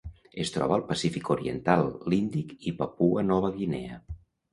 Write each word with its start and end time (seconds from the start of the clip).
Es 0.43 0.51
troba 0.53 0.73
al 0.77 0.85
Pacífic 0.91 1.29
oriental, 1.35 1.89
l'Índic 2.13 2.55
i 2.71 2.73
Papua 2.81 3.25
Nova 3.29 3.53
Guinea. 3.59 4.01